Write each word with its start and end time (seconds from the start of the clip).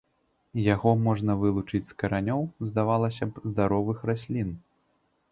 Яго 0.73 0.91
можна 1.07 1.33
вылучыць 1.41 1.83
з 1.89 1.97
каранёў, 2.03 2.41
здавалася 2.69 3.23
б, 3.35 3.43
здаровых 3.51 3.97
раслін. 4.11 4.49